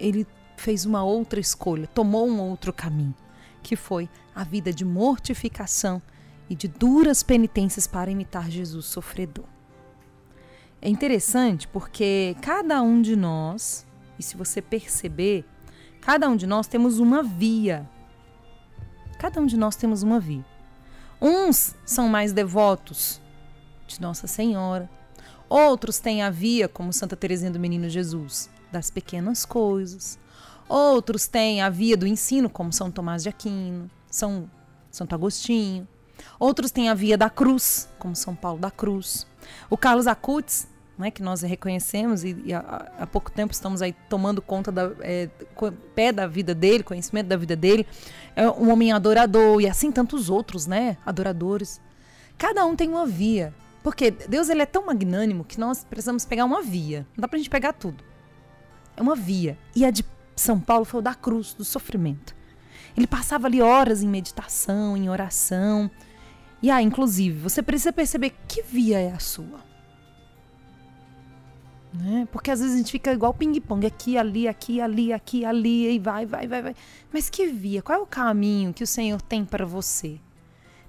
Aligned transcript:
ele 0.00 0.26
fez 0.56 0.84
uma 0.84 1.04
outra 1.04 1.38
escolha, 1.38 1.86
tomou 1.86 2.26
um 2.26 2.40
outro 2.40 2.72
caminho, 2.72 3.14
que 3.62 3.76
foi 3.76 4.08
a 4.34 4.42
vida 4.42 4.72
de 4.72 4.84
mortificação 4.84 6.02
e 6.48 6.54
de 6.54 6.66
duras 6.66 7.22
penitências 7.22 7.86
para 7.86 8.10
imitar 8.10 8.50
Jesus 8.50 8.86
sofredor. 8.86 9.46
É 10.82 10.88
interessante 10.88 11.68
porque 11.68 12.34
cada 12.40 12.80
um 12.82 13.00
de 13.02 13.14
nós, 13.14 13.86
e 14.18 14.22
se 14.22 14.36
você 14.36 14.62
perceber, 14.62 15.44
cada 16.00 16.28
um 16.28 16.36
de 16.36 16.46
nós 16.46 16.66
temos 16.66 16.98
uma 16.98 17.22
via. 17.22 17.88
Cada 19.18 19.40
um 19.40 19.46
de 19.46 19.56
nós 19.56 19.76
temos 19.76 20.02
uma 20.02 20.18
via. 20.18 20.44
Uns 21.20 21.76
são 21.84 22.08
mais 22.08 22.32
devotos 22.32 23.20
de 23.86 24.00
Nossa 24.00 24.26
Senhora, 24.26 24.88
outros 25.50 25.98
têm 25.98 26.22
a 26.22 26.30
via, 26.30 26.68
como 26.68 26.92
Santa 26.92 27.16
Teresinha 27.16 27.50
do 27.50 27.58
Menino 27.58 27.88
Jesus, 27.88 28.48
das 28.72 28.90
pequenas 28.90 29.44
coisas. 29.44 30.18
Outros 30.68 31.26
têm 31.26 31.60
a 31.60 31.68
via 31.68 31.96
do 31.96 32.06
ensino, 32.06 32.48
como 32.48 32.72
São 32.72 32.90
Tomás 32.90 33.24
de 33.24 33.28
Aquino, 33.28 33.90
São 34.08 34.48
Santo 34.90 35.14
Agostinho. 35.14 35.86
Outros 36.38 36.70
têm 36.70 36.88
a 36.88 36.94
via 36.94 37.18
da 37.18 37.28
cruz, 37.28 37.88
como 37.98 38.14
São 38.14 38.36
Paulo 38.36 38.60
da 38.60 38.70
Cruz. 38.70 39.26
O 39.68 39.76
Carlos 39.76 40.06
Acutis, 40.06 40.68
né, 40.96 41.10
que 41.10 41.22
nós 41.22 41.40
reconhecemos 41.40 42.22
e, 42.22 42.36
e 42.44 42.52
há, 42.52 42.92
há, 42.98 43.06
pouco 43.06 43.30
tempo 43.30 43.52
estamos 43.52 43.80
aí 43.80 43.94
tomando 44.08 44.42
conta 44.42 44.70
da 44.70 44.92
é, 45.00 45.28
pé 45.94 46.12
da 46.12 46.26
vida 46.26 46.54
dele, 46.54 46.84
conhecimento 46.84 47.26
da 47.26 47.36
vida 47.36 47.56
dele, 47.56 47.86
é 48.36 48.48
um 48.48 48.70
homem 48.70 48.92
adorador 48.92 49.60
e 49.60 49.68
assim 49.68 49.90
tantos 49.90 50.28
outros, 50.28 50.66
né, 50.66 50.98
adoradores. 51.04 51.80
Cada 52.36 52.64
um 52.66 52.76
tem 52.76 52.88
uma 52.88 53.06
via, 53.06 53.52
porque 53.82 54.10
Deus 54.10 54.48
ele 54.48 54.62
é 54.62 54.66
tão 54.66 54.86
magnânimo 54.86 55.44
que 55.44 55.58
nós 55.58 55.84
precisamos 55.84 56.24
pegar 56.24 56.44
uma 56.44 56.62
via. 56.62 57.06
Não 57.16 57.22
dá 57.22 57.28
pra 57.28 57.38
gente 57.38 57.50
pegar 57.50 57.72
tudo. 57.72 58.04
É 58.96 59.02
uma 59.02 59.16
via. 59.16 59.58
E 59.74 59.84
a 59.84 59.90
de 59.90 60.04
São 60.36 60.60
Paulo 60.60 60.84
foi 60.84 61.00
o 61.00 61.02
da 61.02 61.14
cruz, 61.14 61.54
do 61.54 61.64
sofrimento. 61.64 62.34
Ele 62.96 63.06
passava 63.06 63.46
ali 63.46 63.62
horas 63.62 64.02
em 64.02 64.08
meditação, 64.08 64.96
em 64.96 65.08
oração. 65.08 65.90
E 66.62 66.70
ah, 66.70 66.82
inclusive, 66.82 67.38
você 67.40 67.62
precisa 67.62 67.92
perceber 67.92 68.34
que 68.46 68.62
via 68.62 68.98
é 68.98 69.12
a 69.12 69.18
sua. 69.18 69.60
Né? 71.92 72.28
Porque 72.30 72.50
às 72.50 72.60
vezes 72.60 72.74
a 72.74 72.78
gente 72.78 72.92
fica 72.92 73.12
igual 73.12 73.34
ping-pong, 73.34 73.86
aqui, 73.86 74.16
ali, 74.16 74.46
aqui, 74.46 74.80
ali, 74.80 75.12
aqui, 75.12 75.44
ali, 75.44 75.94
e 75.94 75.98
vai, 75.98 76.26
vai, 76.26 76.46
vai, 76.46 76.62
vai. 76.62 76.74
Mas 77.12 77.30
que 77.30 77.46
via? 77.46 77.82
Qual 77.82 77.98
é 77.98 78.02
o 78.02 78.06
caminho 78.06 78.72
que 78.72 78.84
o 78.84 78.86
Senhor 78.86 79.20
tem 79.22 79.44
para 79.44 79.64
você? 79.64 80.20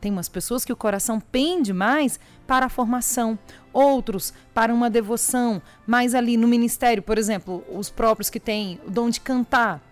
Tem 0.00 0.12
umas 0.12 0.28
pessoas 0.28 0.64
que 0.64 0.72
o 0.72 0.76
coração 0.76 1.18
pende 1.20 1.72
mais 1.72 2.20
para 2.46 2.66
a 2.66 2.68
formação, 2.68 3.38
outros 3.72 4.32
para 4.54 4.72
uma 4.72 4.90
devoção, 4.90 5.60
mais 5.86 6.14
ali 6.14 6.36
no 6.36 6.46
ministério, 6.46 7.02
por 7.02 7.18
exemplo, 7.18 7.64
os 7.68 7.90
próprios 7.90 8.30
que 8.30 8.38
têm 8.38 8.80
o 8.86 8.90
dom 8.90 9.08
de 9.10 9.20
cantar, 9.20 9.82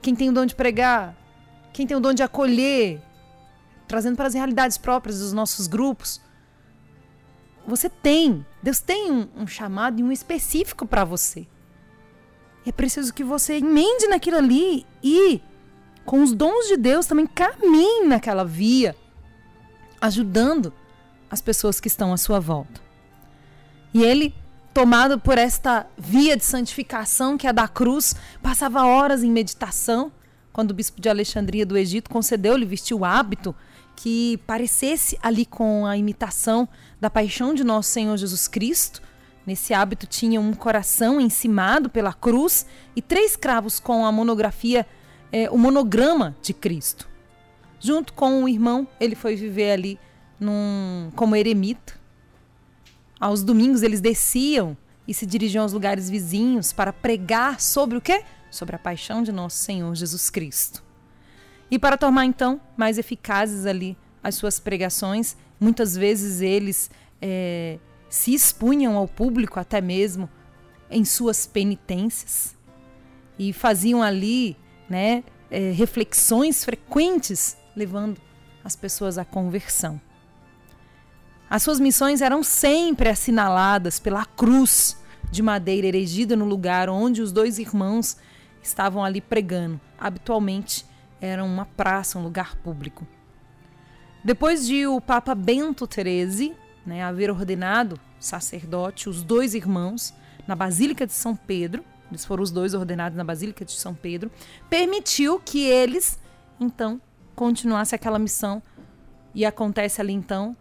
quem 0.00 0.14
tem 0.14 0.28
o 0.28 0.32
dom 0.32 0.46
de 0.46 0.54
pregar, 0.54 1.16
quem 1.72 1.86
tem 1.86 1.96
o 1.96 2.00
dom 2.00 2.14
de 2.14 2.22
acolher, 2.22 3.00
trazendo 3.86 4.16
para 4.16 4.26
as 4.26 4.34
realidades 4.34 4.78
próprias 4.78 5.20
dos 5.20 5.32
nossos 5.32 5.66
grupos. 5.66 6.20
Você 7.66 7.90
tem, 7.90 8.46
Deus 8.62 8.80
tem 8.80 9.10
um, 9.10 9.28
um 9.36 9.46
chamado 9.46 10.00
e 10.00 10.02
um 10.02 10.10
específico 10.10 10.86
para 10.86 11.04
você. 11.04 11.46
É 12.66 12.72
preciso 12.72 13.14
que 13.14 13.24
você 13.24 13.58
emende 13.58 14.06
naquilo 14.08 14.36
ali 14.36 14.86
e, 15.02 15.40
com 16.08 16.22
os 16.22 16.32
dons 16.32 16.68
de 16.68 16.78
Deus, 16.78 17.04
também 17.04 17.26
caminhe 17.26 18.06
naquela 18.06 18.42
via, 18.42 18.96
ajudando 20.00 20.72
as 21.30 21.42
pessoas 21.42 21.80
que 21.80 21.86
estão 21.86 22.14
à 22.14 22.16
sua 22.16 22.40
volta. 22.40 22.80
E 23.92 24.02
ele, 24.02 24.34
tomado 24.72 25.20
por 25.20 25.36
esta 25.36 25.86
via 25.98 26.34
de 26.34 26.46
santificação 26.46 27.36
que 27.36 27.46
é 27.46 27.52
da 27.52 27.68
cruz, 27.68 28.14
passava 28.42 28.86
horas 28.86 29.22
em 29.22 29.30
meditação. 29.30 30.10
Quando 30.50 30.70
o 30.70 30.74
bispo 30.74 30.98
de 30.98 31.10
Alexandria 31.10 31.66
do 31.66 31.76
Egito 31.76 32.08
concedeu-lhe 32.08 32.64
vestir 32.64 32.94
o 32.94 33.04
hábito 33.04 33.54
que 33.94 34.38
parecesse 34.46 35.18
ali 35.22 35.44
com 35.44 35.84
a 35.84 35.94
imitação 35.98 36.66
da 36.98 37.10
paixão 37.10 37.52
de 37.52 37.62
nosso 37.62 37.90
Senhor 37.90 38.16
Jesus 38.16 38.48
Cristo. 38.48 39.02
Nesse 39.46 39.74
hábito 39.74 40.06
tinha 40.06 40.40
um 40.40 40.54
coração 40.54 41.20
encimado 41.20 41.90
pela 41.90 42.14
cruz 42.14 42.64
e 42.96 43.02
três 43.02 43.36
cravos 43.36 43.78
com 43.78 44.06
a 44.06 44.12
monografia, 44.12 44.86
é, 45.32 45.50
o 45.50 45.58
monograma 45.58 46.36
de 46.42 46.52
Cristo. 46.52 47.08
Junto 47.80 48.12
com 48.12 48.42
o 48.42 48.48
irmão, 48.48 48.86
ele 48.98 49.14
foi 49.14 49.36
viver 49.36 49.72
ali 49.72 49.98
num, 50.38 51.10
como 51.14 51.36
eremita. 51.36 51.94
Aos 53.20 53.42
domingos 53.42 53.82
eles 53.82 54.00
desciam 54.00 54.76
e 55.06 55.14
se 55.14 55.26
dirigiam 55.26 55.62
aos 55.62 55.72
lugares 55.72 56.10
vizinhos 56.10 56.72
para 56.72 56.92
pregar 56.92 57.60
sobre 57.60 57.96
o 57.96 58.00
quê? 58.00 58.24
Sobre 58.50 58.76
a 58.76 58.78
paixão 58.78 59.22
de 59.22 59.32
nosso 59.32 59.56
Senhor 59.56 59.94
Jesus 59.94 60.30
Cristo. 60.30 60.82
E 61.70 61.78
para 61.78 61.96
tornar 61.96 62.24
então 62.24 62.60
mais 62.76 62.98
eficazes 62.98 63.66
ali 63.66 63.96
as 64.22 64.34
suas 64.34 64.58
pregações, 64.58 65.36
muitas 65.60 65.96
vezes 65.96 66.40
eles 66.40 66.90
é, 67.20 67.78
se 68.08 68.34
expunham 68.34 68.96
ao 68.96 69.06
público 69.06 69.60
até 69.60 69.80
mesmo 69.80 70.28
em 70.90 71.04
suas 71.04 71.46
penitências 71.46 72.56
e 73.38 73.52
faziam 73.52 74.02
ali 74.02 74.56
né, 74.88 75.22
é, 75.50 75.70
reflexões 75.70 76.64
frequentes, 76.64 77.56
levando 77.74 78.20
as 78.64 78.76
pessoas 78.76 79.18
à 79.18 79.24
conversão. 79.24 80.00
As 81.48 81.62
suas 81.62 81.80
missões 81.80 82.20
eram 82.20 82.42
sempre 82.42 83.08
assinaladas 83.08 83.98
pela 83.98 84.24
cruz 84.24 84.96
de 85.30 85.42
madeira 85.42 85.86
erigida 85.86 86.36
no 86.36 86.44
lugar 86.44 86.88
onde 86.88 87.22
os 87.22 87.32
dois 87.32 87.58
irmãos 87.58 88.16
estavam 88.62 89.02
ali 89.02 89.20
pregando, 89.20 89.80
habitualmente 89.98 90.84
era 91.20 91.42
uma 91.42 91.64
praça, 91.64 92.18
um 92.18 92.22
lugar 92.22 92.56
público. 92.56 93.06
Depois 94.22 94.66
de 94.66 94.86
o 94.86 95.00
Papa 95.00 95.34
Bento 95.34 95.88
XIII 95.90 96.54
né, 96.84 97.02
haver 97.02 97.30
ordenado 97.30 97.98
sacerdote 98.18 99.08
os 99.08 99.22
dois 99.22 99.54
irmãos 99.54 100.12
na 100.46 100.54
Basílica 100.54 101.06
de 101.06 101.12
São 101.12 101.36
Pedro, 101.36 101.84
eles 102.10 102.24
foram 102.24 102.42
os 102.42 102.50
dois 102.50 102.74
ordenados 102.74 103.16
na 103.16 103.24
Basílica 103.24 103.64
de 103.64 103.72
São 103.72 103.94
Pedro, 103.94 104.30
permitiu 104.68 105.38
que 105.38 105.64
eles, 105.64 106.18
então, 106.58 107.00
continuassem 107.34 107.96
aquela 107.96 108.18
missão. 108.18 108.62
E 109.34 109.44
acontece 109.44 110.00
ali, 110.00 110.12
então, 110.12 110.56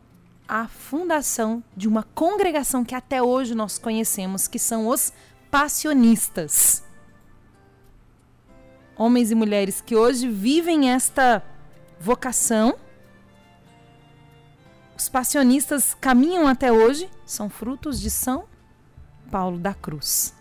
a 0.47 0.67
fundação 0.67 1.63
de 1.75 1.87
uma 1.87 2.03
congregação 2.03 2.83
que 2.83 2.93
até 2.93 3.23
hoje 3.23 3.55
nós 3.55 3.77
conhecemos, 3.77 4.47
que 4.47 4.59
são 4.59 4.87
os 4.87 5.11
passionistas 5.49 6.83
homens 8.97 9.31
e 9.31 9.35
mulheres 9.35 9.79
que 9.79 9.95
hoje 9.95 10.27
vivem 10.27 10.89
esta 10.89 11.43
vocação. 11.99 12.77
Os 14.97 15.07
passionistas 15.07 15.93
caminham 15.93 16.47
até 16.47 16.71
hoje, 16.71 17.09
são 17.25 17.49
frutos 17.49 18.01
de 18.01 18.09
São 18.09 18.45
Paulo 19.29 19.59
da 19.59 19.73
Cruz. 19.73 20.36